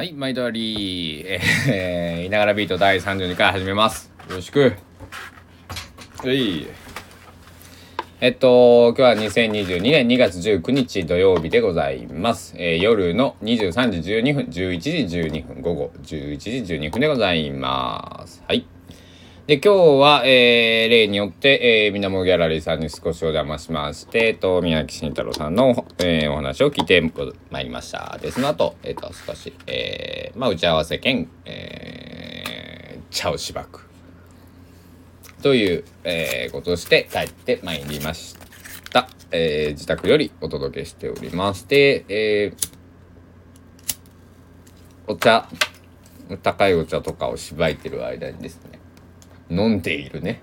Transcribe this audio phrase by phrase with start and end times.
[0.00, 4.10] はい、毎度あり、えー、いながらビート第32回始めます。
[4.30, 4.72] よろしく。
[6.24, 6.66] はい。
[8.22, 12.54] えっと、今日は2022年2月19日土曜日でございます。
[12.56, 18.42] えー夜の23時12分、11時12分、午後11時12分でございます。
[18.48, 18.69] はい。
[19.50, 27.00] で、今日は、えー例によって、えー、みなもギャラリーさんに少しお邪魔しまして、えっと、宮城慎太郎さんの、えーお話を聞いて
[27.50, 28.16] まいりました。
[28.22, 33.90] で、その後、えっと、少し、えーまあ、打ち合わせ兼、えー茶をしばく。
[35.42, 38.36] という、えーことをして帰ってまいりまし
[38.92, 39.08] た。
[39.32, 41.66] えー自宅よりお届けしております。
[41.66, 42.70] で、えー
[45.08, 45.48] お茶、
[46.40, 48.69] 高いお茶とかをしばいてる間にですね、
[49.50, 50.42] 飲んでいるね、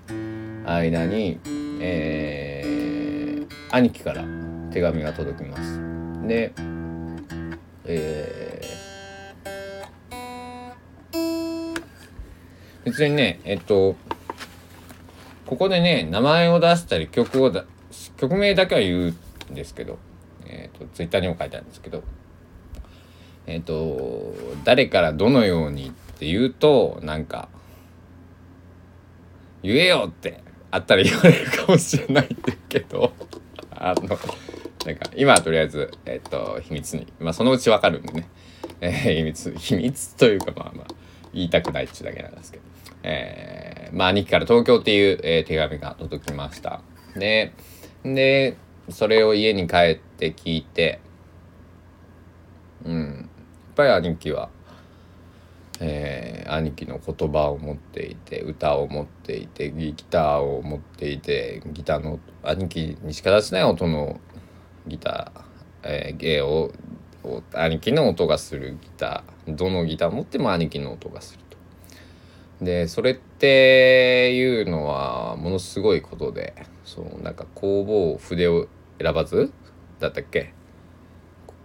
[0.65, 1.39] 間に、
[1.79, 2.77] えー
[3.69, 4.23] 兄貴から
[4.71, 5.81] 手紙が届きます。
[6.27, 6.53] で、
[7.85, 8.87] えー
[12.85, 13.97] 別にね、えっと、
[15.45, 17.65] ここでね、名前を出したり曲をだ、
[18.15, 19.13] 曲名だけは言
[19.49, 19.97] うんですけど、
[20.45, 22.03] えっと、ツイッターにも書いてあるんですけど、
[23.45, 24.33] えっと、
[24.63, 27.49] 誰からどのようにって言うと、なんか、
[29.63, 30.41] 言えよって
[30.71, 33.13] あったら言われるかもしれないんだけど、
[33.71, 38.29] あの、なんか、今はとりあえず、えっと、秘密に、まあ、そのうちわかるんでね、
[38.81, 40.87] えー秘密、秘密というか、まあまあ、
[41.33, 42.63] 言いたくないっちゅうだけなんですけど、
[43.03, 46.81] えーまあ、兄貴から東京っていう、えー手紙が届きました。
[47.15, 47.53] で、
[48.03, 48.57] で、
[48.89, 50.99] それを家に帰って聞いて、
[52.85, 53.25] うん、やっ
[53.75, 54.49] ぱり兄貴は、
[55.79, 64.19] えー兄貴の言葉を持っていて歌を持っていてギターを持っていてギターの兄貴にしか出せない音の
[64.87, 65.41] ギター、
[65.83, 66.71] えー芸を
[67.53, 71.39] 兄貴の音がするギターどのギター持っても兄貴の音がする
[72.59, 72.65] と。
[72.65, 76.55] でそれっていうのはものすごいことで
[76.85, 78.67] そうなんか工房筆を
[78.99, 79.51] 選ばず
[79.99, 80.53] だったっけ？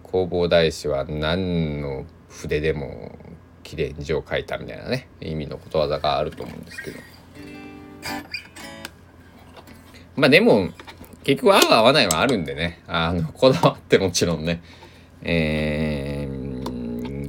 [0.03, 3.17] 工房大師は何の筆でも
[3.63, 6.99] 綺麗に字を書いたみたいなね意味のことわざがあると思うんですけど。
[10.15, 10.69] まあでも
[11.23, 12.83] 結局合う合わないはあるんでね。
[12.87, 14.61] あのこだわってもちろんね。
[15.21, 16.53] えー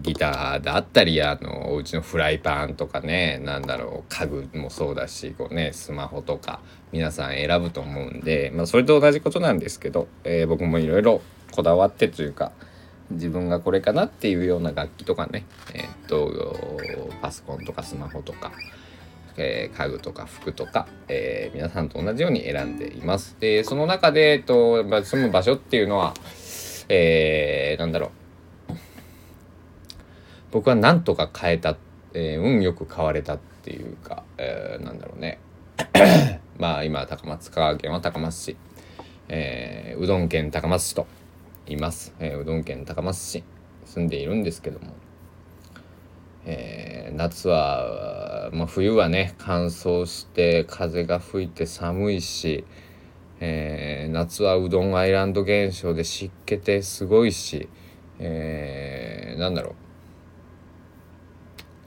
[0.04, 6.60] ギターだったりあのお家のフライパンとかねなんだろう家具もそうだしこうねスマホとか
[6.92, 12.52] 皆さん選ぶと思うんで、まあ、それと同じことなんですけど、えー僕もいろいろこだわってというか
[13.14, 15.44] 自分がこれかなっていうような楽器とかね。
[15.72, 16.78] えーっと
[17.22, 18.52] パソコンとかスマホとか、
[19.36, 23.36] えー家具とか服とか、えー皆さんと同じように選んでいます。
[23.40, 26.14] でその中で、えっと住む場所っていうのは、
[26.88, 28.10] えーなんだろう。
[30.50, 31.76] 僕はなんとか変えた、
[32.12, 35.38] えー運よく買われたっていうか、えーなんだろうね。
[36.58, 38.56] まあ今高松香川県は高松市、
[39.28, 41.06] えーうどん県高松市と。
[41.66, 43.44] います、えーうどん県高松市
[43.86, 44.94] 住んでいるんですけども、
[46.44, 52.64] えー夏は、まあ、冬はね乾燥して風が吹いて寒いし、
[53.40, 57.68] えー夏はうどんアイランド現象で湿気てすごいし、
[58.18, 59.74] えーなんだろう。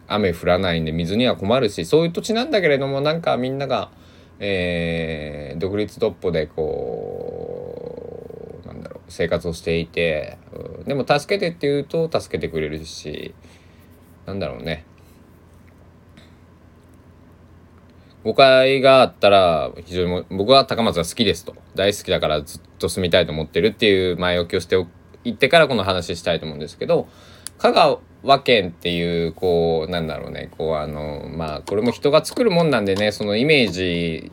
[0.09, 3.91] 雨降らないんで水には困るしそういう土地なんだけれどもなんかみんなが、
[4.39, 7.36] えー独立独歩でこう
[9.07, 10.83] 生活をしていてうん。
[10.83, 13.33] でも助けてって言うと助けてくれるし
[14.25, 14.85] なんだろうね。
[18.23, 21.55] 誤解があったら非常に僕は高松が好きですと。
[21.75, 24.87] 大好きだからずっと住みたいと思ってるっていう前置きをしておっ
[25.37, 27.07] てからこの話したいと思うんですけど
[27.57, 27.71] 香
[28.23, 30.49] 川県っていうこうなんだろうね。
[30.57, 34.31] こうあのまあこれも人が作るもんなんでねそのイメージ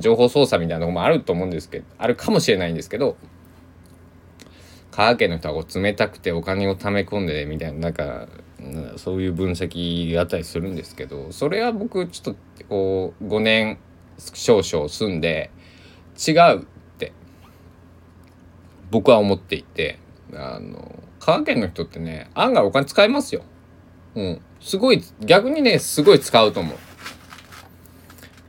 [0.00, 3.16] 情報操作みたいなのもあると思うんですけどあるかもしれないんですけど
[4.90, 8.28] 香川県の人はこう冷たくてお金を貯め込んでみたいななんか
[8.96, 13.78] そういう分析があったりするんですけどそれは僕ちょっとこう5年
[14.18, 15.50] 少々住んで
[16.16, 16.64] 違うっ
[16.98, 17.12] て
[18.90, 19.98] 僕は思っていて
[20.34, 23.42] あの香川県の人ってね案外お金使いますよ。
[24.14, 26.76] うん、すごい逆にねすごい使うと思う。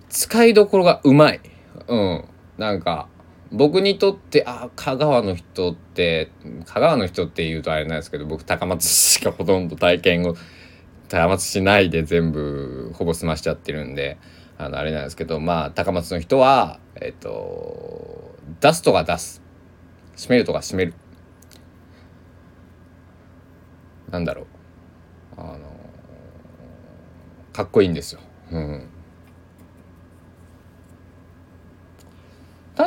[0.10, 1.39] 使いどころがうまい。
[1.88, 2.25] うん、
[2.57, 3.07] なんか
[3.51, 6.31] 僕にとってあ香川の人って
[6.65, 10.36] 香川の人って言うとあれなんですけど僕高松市しかほとんど体験を
[11.09, 14.18] 高松市内で全部ほぼ済ましちゃってるんで
[14.57, 19.42] あのあれなんですけどまあ高松の人はえっと出すとか出す。
[20.15, 20.94] 閉めるとか閉める。
[24.12, 24.45] なんだろう。
[25.38, 25.59] あの
[27.53, 28.21] かっこいいんですよ。
[28.51, 28.88] うん。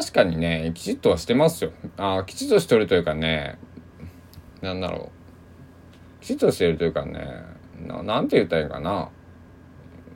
[0.04, 1.72] 確かにねきちっとはしてますよ。
[1.96, 3.58] あきちっとしてるというかね
[4.60, 5.10] なんだろ
[6.20, 6.22] う。
[6.22, 7.26] きちっとしてるというかね
[7.86, 9.08] ななんて言ったらいいかな。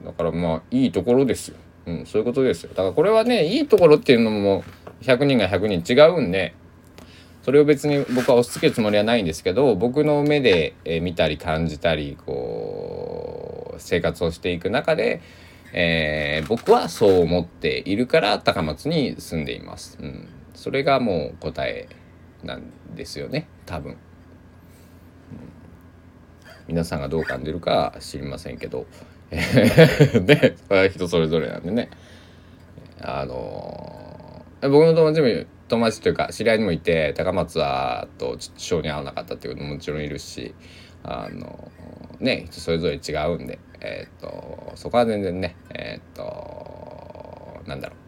[0.05, 1.57] だからまあいいところですよ、
[1.87, 2.71] うん、そういうことですよ。
[2.71, 4.63] だからこれはねいいところっていうのも
[5.01, 6.55] 100人が100人違うんで
[7.43, 15.23] それを別に僕は押し付けるつもりはないんですけど僕の目で見たり感じたりこう生活をしていく中で
[15.73, 19.99] えー、僕はそう思っているから高松に住んでいます。
[20.01, 21.89] うん、それがもう答え
[22.43, 22.63] なん
[22.95, 23.49] ですよね。
[23.67, 23.99] 多分、うん、
[26.69, 28.87] 皆さんがどう感じるか知りませんけど。
[29.31, 31.91] でこれは人それぞれなんでね。
[33.01, 40.55] あのー、僕の友達も友達というか知り合いにもいて高松はとちょっと性に合わなかったっていうことももちろんいるし
[41.05, 41.71] あの
[42.21, 43.59] ね人それぞれ違うんで。
[43.81, 47.99] えっ、とそこは全然ねえっ、となんだろう。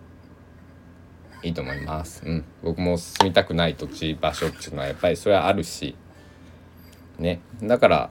[1.43, 5.97] いいと思います、うん、僕も住みたくない土地場所っていうのはやっぱりそれはあるし。
[7.19, 7.41] ね。
[7.63, 8.11] だから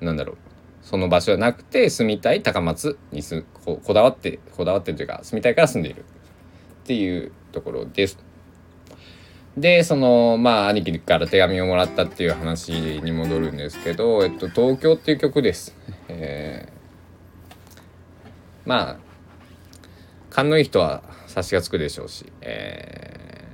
[0.00, 0.36] なんだろう。
[0.82, 6.04] その場所じゃなくて住みたい高松にすここだわってこだわってというか住みたいから住んでいる。
[6.82, 8.18] っていうところです。
[9.56, 15.76] でそのまあ兄貴から手紙をもらったっていう話に戻るんですけど「えっと、東京」っていう曲です。
[16.08, 16.71] えー、
[18.64, 18.96] まあ
[20.30, 23.44] 勘のいい人は察しがつくでしょうし、え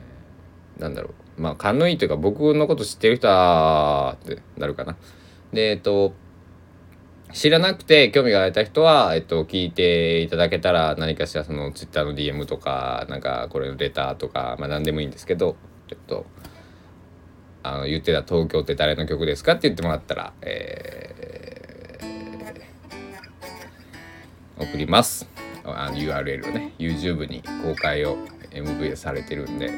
[0.79, 4.97] ー、なんだろうまあ勘のいいというか僕のこと知ってる人はってなるかな。
[5.53, 6.13] でえっと
[7.33, 15.57] 知らなくて興味があった人は、えっと、聞いていただけたら何かしらその Twitter の DM とかなんかこれのレターとかまあ何でもいいんですけど
[15.89, 16.27] ちょっと
[17.63, 21.48] あの言ってた「東京って誰の曲ですか?」って言ってもらったら、え
[24.61, 25.29] 送ります。
[25.65, 26.73] あの URL をね。
[26.79, 28.17] YouTube に公開を
[28.51, 29.71] MV されてるんで。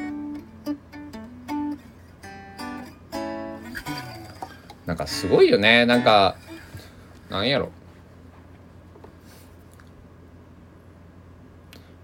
[4.87, 5.85] なんかすごいよね。
[5.85, 6.35] なんか
[7.29, 7.69] なんやろ。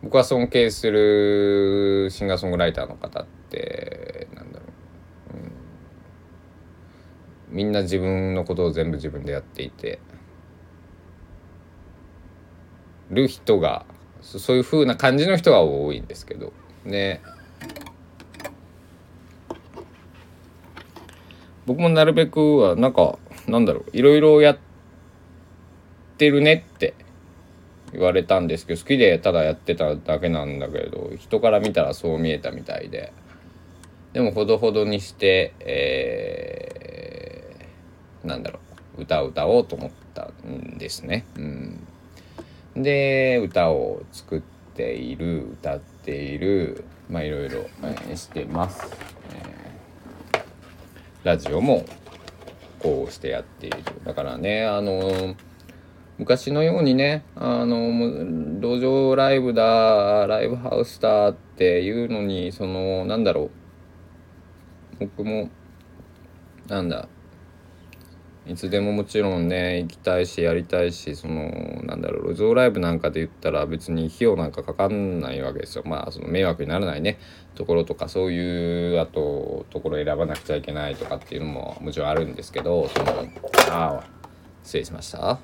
[0.03, 4.65] 僕は尊敬するシンガーソングライターの方ってなんだろ
[5.33, 5.37] う、
[7.49, 9.99] うん、みんな自分のことを全部自分でやっていて。
[13.09, 13.85] る人が
[14.21, 16.53] そういう風な感じの人が多いんですけど。
[16.85, 17.21] ね
[21.65, 24.57] 僕もなるべくはなんかなんだろういろいろやっ
[26.17, 26.93] てるねって
[27.91, 33.13] 言われたんですけど好きでただやってただけなんだけど人から見たらそう見えたみたいで。
[34.13, 38.59] でもほどほどにしてえー、なんだろ
[38.97, 41.25] う歌を歌おうと思ったんですね。
[41.35, 41.86] うん、
[42.83, 44.41] で歌を作っ
[44.75, 47.65] ている歌っているまあいろいろ、
[48.09, 48.85] え、してます。
[49.33, 50.39] えー、
[51.23, 51.85] ラジオも
[52.79, 55.35] こうしてやっているだからねあの
[56.17, 57.89] 昔のようにねあの
[58.59, 63.49] 路上ライブだライブハウスだっていうのにそのなんだろう
[64.99, 65.49] 僕も
[66.67, 67.07] なんだ
[68.49, 75.83] いつでももちろんね行きたいしやりたいしそのなんだろう路上ライブなんかで言ったら別に費用なんかかかんないわけですよ。
[75.85, 77.19] まあその迷惑にならないね。
[77.55, 83.27] ところとかそういうあとところ選ばなくちゃいけないとかっていうのももちろんあるんですけどその
[83.71, 84.03] ああ
[84.63, 85.39] 失礼しました。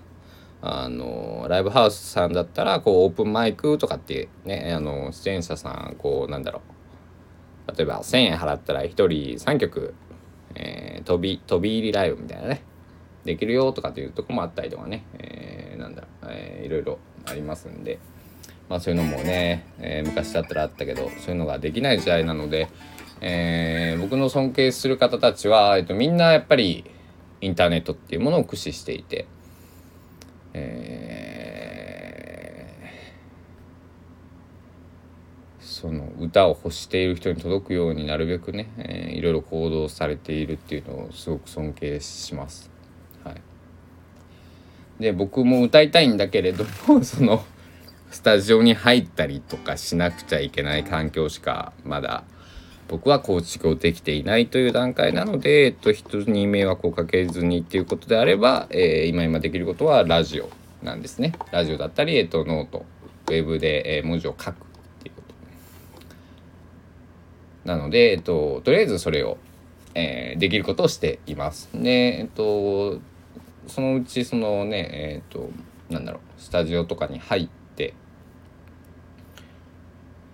[0.61, 6.61] あのライブハウスさんだったらこうオープンマイクとかってねあの出演者さんこうなんだろ
[7.69, 7.71] う。
[7.77, 9.93] 例えば1,000円払ったら1人3曲、
[10.55, 12.61] えー、飛び飛び入りライブみたいなね。
[13.25, 17.99] できるよとかっていうとこもあったりとかね、えー、なんだ、えー、いろいろありますんで
[18.69, 22.69] まあそういうのもね、えー、昔だったらあったけどそういうのができない時代なので、
[23.21, 26.85] えー、僕の尊敬する方たちは、えっと、みんなやっぱり
[27.41, 29.25] インターネットっていうものを駆使していて。
[30.53, 42.72] えー、その歌を欲している人に届くようになるべくね、えー、いろいろ行動されているっていうのをすごく尊敬します。
[45.03, 47.43] で僕も歌いたいんだけれども その
[48.09, 52.23] スタジオに入ったりとかしなくちゃいけない環境しかまだ
[52.87, 60.49] 僕は構築をできていないという段階なので、えっと、人に迷惑をかけずにっていうことであれば、えー、今今できることはラジオ
[60.83, 61.33] なんですね。
[61.51, 62.85] ラジオだったり、えっと、ノート、
[63.27, 64.55] ウェブで、え、文字を書くっ
[65.01, 65.23] ていうこ
[67.63, 67.67] と。
[67.67, 69.37] なので、えっと、とりあえずそれを、
[69.95, 71.69] えー、できることをしています。
[71.73, 72.99] で、えっと、
[73.67, 75.49] そのうちそのねえっ、と
[75.89, 77.93] なんだろうスタジオとかに入って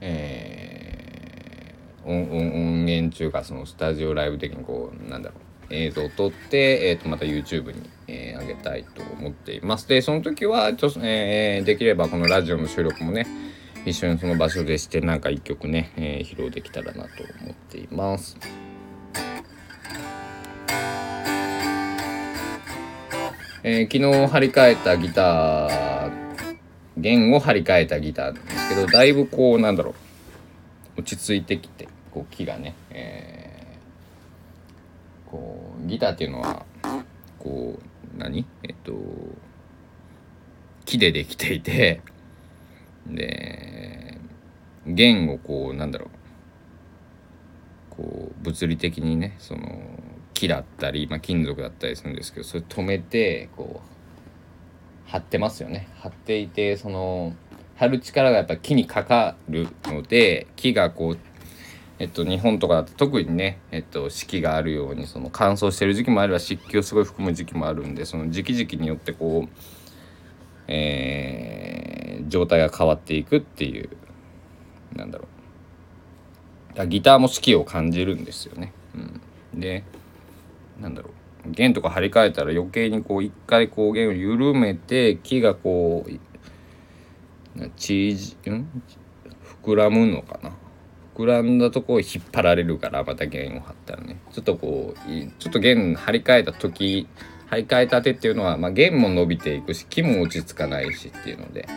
[0.02, 9.88] えー、音音源中かそのスタジオライブ的にこうなんだろう映像を撮って、えー、とまた YouTube に、えー、上げたいと思っています。
[9.88, 13.28] でその時はちょ、えー、できればこのラジオの収録もね
[13.86, 17.10] 一緒にその場所でしてなんか一曲ね、えー、披露できたらなと
[17.42, 18.69] 思っています。
[23.62, 26.12] えー、昨日張り替えたギター
[26.96, 29.96] 弦を張り替えたギターなんですけどだいぶこうなんだろ
[30.96, 36.66] う落ち着いてきてこう木がね、えー、こうギターっていうのは
[37.38, 38.46] こう何？
[38.64, 38.94] えっと
[40.86, 42.02] 木でできていて
[43.08, 44.18] で
[44.86, 46.10] 弦をこうなんだろう
[47.90, 49.82] こう物理的にねその
[50.40, 55.90] 木だったり、まあ、金属だったりするんですけどそれ止めてこう張ってますよね。
[56.00, 57.36] 張っていてその
[57.76, 61.18] 張る力がやっぱ木にかかるので木がこう
[62.02, 69.50] えっと、日本とかだと特にね、えっと、四季があるようにその乾燥してる時期もあれば湿気をすごい含む時期もあるんでその時期時期によってこう、
[70.70, 73.90] えー、状態が変わっていくっていう
[74.96, 75.28] なんだろ
[76.74, 76.78] う。
[76.78, 78.72] だギターも四季を感じるんですよね。
[79.54, 79.84] うん、で
[80.80, 81.10] なんだろ
[81.46, 81.52] う。
[81.52, 88.18] 弦とか張り替えたら余計にこう一回こう弦を緩めて木がこうち
[88.48, 88.68] ん？
[89.64, 90.52] 膨らむのかな。
[91.16, 94.20] 膨らんだとこを引っ張られるからまた弦を張ったらね。
[94.32, 95.00] ちょっとこう
[95.40, 97.08] ちょっと弦張り替えた時
[97.48, 101.68] 張り替えたてっていうのは、まあ、弦も伸びていくし木も落ち着かないしっていうので、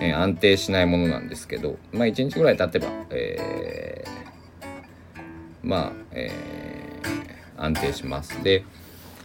[0.00, 5.20] えー、安定しないものなんですけどまあ1日ぐらい経てば、えー、
[5.62, 6.73] まあえー
[7.56, 8.42] 安定します。
[8.42, 8.64] で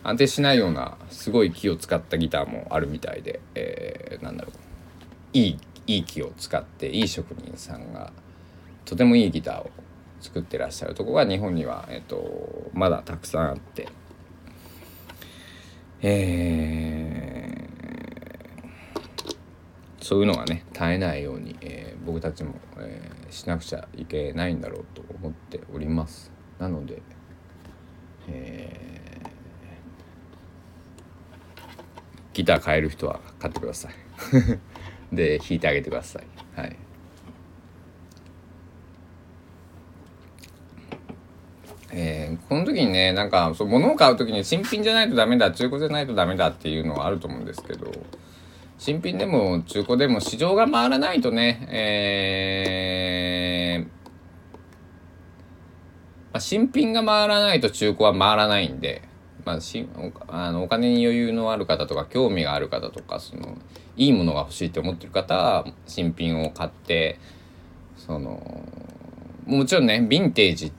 [0.03, 4.55] 安定しないようなすごい木を使ったギターもあるみたいで、えー、なんだろう。
[5.33, 5.57] いい
[5.87, 8.13] いい木を使っていい職人さんが
[8.85, 9.71] とてもいいギターを
[10.21, 13.87] 作ってらっしゃるとこが日本には、えーと、まだたくさんあって、
[16.01, 26.31] えー、そういうのがね絶えないように、えー、僕たちも、えー、しなくちゃいけないんだろうと思っております。
[26.59, 27.01] なので
[28.31, 33.93] えー、ギター買える人は買ってください。
[35.15, 36.59] で弾いてあげてください。
[36.59, 36.75] はい。
[41.91, 47.91] えー、この時にねなんかそう物を買う時に新品じゃないとダメだ中古じゃないとダメだっていうのはあると思うんですけど
[48.77, 53.58] 新品でも中古でも市場が回らないとね、えー、
[56.39, 59.03] あ、新品が回らないと中古は回らないんで、
[59.45, 59.87] まあ、し
[60.27, 63.57] あのお金に余裕のある方とか興味がある方とかその
[63.95, 67.19] いいものが欲しいって思ってる方は新品を買って
[67.97, 68.63] その
[69.45, 70.71] もちろんねヴィンテージ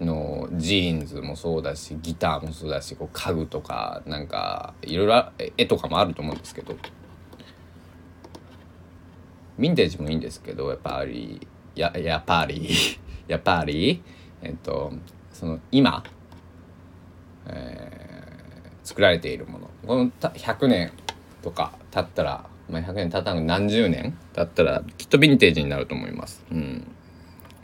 [0.00, 6.74] のジーンズもそうだしギターもそうだしこう家具とかなんかいろいろ絵とかもあると思うんですけど
[9.58, 12.76] ヴィンテージもいいんですけどやっぱりややっぱり
[13.26, 14.02] やっぱり
[14.42, 14.92] えっと
[15.32, 16.02] その今、
[17.46, 19.70] えー、作られているもの。
[19.86, 20.92] この100年
[21.42, 26.44] とか経ったら、まあ、100年経ったの何十年経ったらきっとヴィンテージになると思います。
[26.50, 26.86] うん、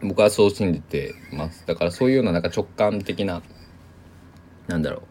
[0.02, 1.66] 僕はそう信じてます。
[1.66, 3.42] だからそういうようななんか直感的な
[4.66, 5.02] なんだろう。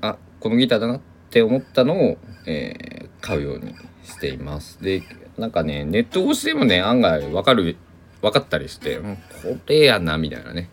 [0.00, 4.82] あこのギターだなって思ったのを、えー、買うようにしています。
[4.82, 5.02] で
[5.36, 7.76] なんかねネット越しでもね案外わかる
[8.22, 10.68] 分かったりして、これやなみたいなね。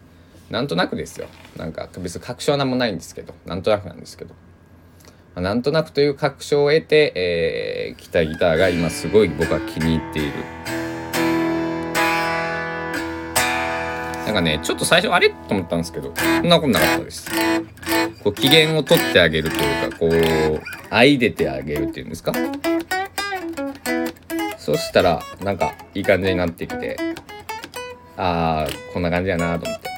[0.50, 1.28] なんとなくですよ。
[1.58, 3.34] なんか別に確証は何もないんですけど。
[3.46, 4.34] なんとなくなんですけど、
[5.34, 10.34] まあ、なんとなくという確証を得て、えー、来たギターが今すごい僕は気に入っている。
[14.26, 17.30] なんかねちょっと最初あれと思ったんですけどそんなことなかったです。
[18.24, 22.34] こう機嫌を取ってあげるというかこう愛出てあげるっていうんですか。
[24.58, 26.98] そしたらなんかいい感じになってきて
[28.18, 29.90] ああこんな感じやなと思って。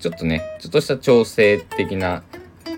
[0.00, 2.22] ちょっとねちょっとした調整的な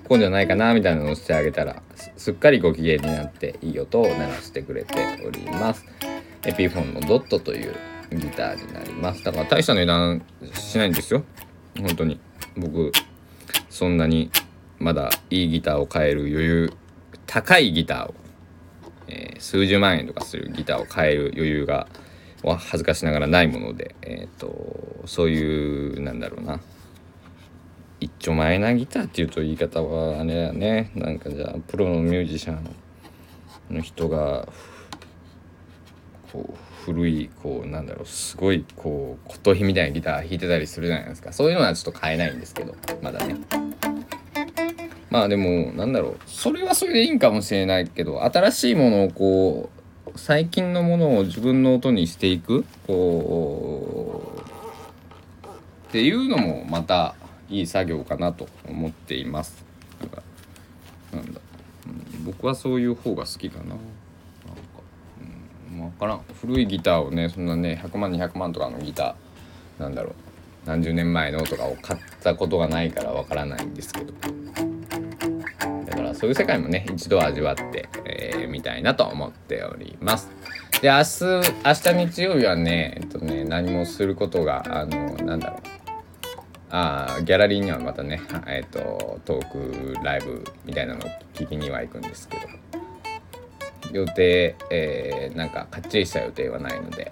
[0.08, 1.82] こうじゃないかなみたいなのをしてあげたら
[2.16, 5.84] すっかりご機嫌になっていい音を鳴らしてくれております。
[6.44, 7.74] エピフォンのドットという
[8.10, 9.22] ギターになります。
[9.22, 10.22] だから大した値段
[10.54, 11.22] しないんですよ。
[11.78, 12.18] 本当に。
[12.56, 12.92] 僕
[13.68, 14.30] そんなに
[14.78, 16.72] まだいいギターを買える余裕
[17.26, 18.14] 高いギターを、
[19.06, 21.86] えー、数十万円とかするギターを買える余裕が
[22.42, 26.60] は恥ずかしながらないもので、えーと、そういうなんだろうな。
[28.00, 30.90] 一丁前なギターっていうと言い方はあれだね。
[30.94, 34.48] なんかじゃあプロのミュージシャンの人が
[36.32, 41.32] こう古いこうなんだろうすごいこう琴弾みたいなギター弾いてたりするじゃないですか。
[41.34, 43.36] そういうのはちょっと買えないんですけどまだね。
[45.10, 46.16] まあでもなんだろう。
[46.26, 49.79] それはそれでいいんかもしれないけど新しいものをこう
[50.16, 54.40] 最近のものを自分の音にしていくこう
[55.88, 57.14] っていうのもまた
[57.48, 59.64] いい作業かなと思っています。
[60.00, 60.22] なんか
[61.12, 61.40] なんだ、
[61.86, 63.64] うん、僕はそういう方が好きかな。
[63.64, 63.82] なんか、
[65.72, 66.24] うん、分からん。
[66.40, 70.14] 古いギターをねそんなね100万200万とかのギターなんだろう。
[70.66, 74.12] 何十年前のとかを買ったことがないから分からないんですけど
[76.20, 80.28] そういう世界もね一度味わって、えー、たいなと思っております。
[80.82, 81.24] で明日
[81.64, 85.60] 明日日曜日はねえっとね何もすることがあのなんだろう。
[86.72, 91.02] あギャラリーにはまたね、えっとトークライブみたいなのを
[91.34, 92.42] 聞きには行くんですけど。
[93.92, 97.10] 予定、えーなんかかっちりした予定はないので。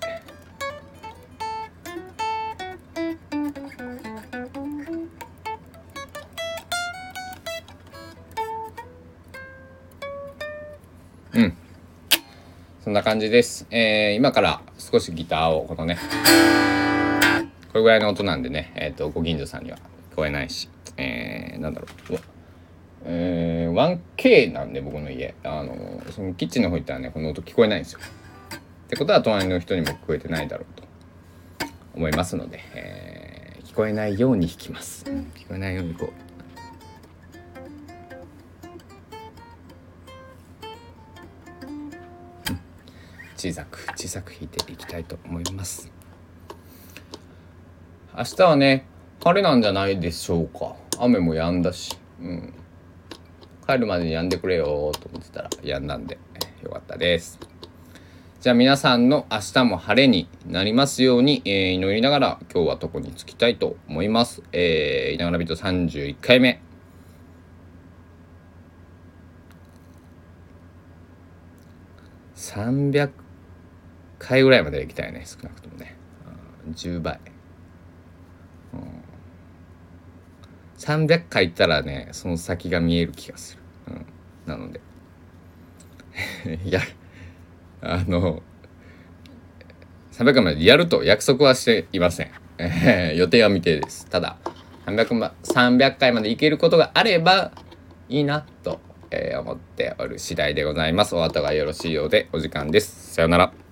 [11.34, 11.56] うん
[12.84, 15.98] そんな感じです、えー今から少しギターをこのね
[17.68, 19.76] これぐらいの音なんでね、えっ、と、ご近所さんには
[20.12, 22.18] 聞こえないし、えー、なんだろう。
[23.04, 25.34] えー、1K なんで僕の家。
[25.44, 28.00] あの、そのキッチンの方行ったらね、この音聞こえないんですよ。
[28.00, 30.88] ってことは隣の人にも聞こえてないだろうと
[31.94, 35.04] 思いますので、えー聞こえないように弾きます。
[35.04, 36.27] 聞こえないようにこう。
[43.38, 45.92] 小さく小さく弾いていきたいと思います。
[48.16, 48.84] 明日はね
[49.22, 50.74] 晴れなんじゃないでしょうか。
[50.98, 52.52] 雨も止んだし、うん、
[53.64, 56.18] 帰るまでに止んでくれよと思ってたら止んだんで。
[56.64, 57.38] よかったです。
[58.40, 64.42] じゃあ皆さんの明日も晴れになりますように、えー祈りながら今日はとこに着きたいと思います。
[64.50, 66.60] えー、いながらビート31回目
[72.34, 73.27] 300
[74.18, 75.96] 回ぐらいまで行きたいね少なくともね。
[76.66, 77.20] うん10倍。
[80.78, 84.06] 300回行ったらねその先が見える気がする、うん、
[84.46, 84.80] なので。
[86.64, 86.80] い や
[87.80, 88.42] あの
[90.12, 92.30] 300回までやると約束はしていません、
[93.16, 94.06] 予定は未定です。
[94.06, 94.36] ただ
[94.86, 97.52] 300, ま300回まで行けることがあれば
[98.08, 101.14] いいなと、え思っておる次第でございます。
[101.14, 103.14] お後がよろしいようでお時間です。
[103.14, 103.67] さようなら。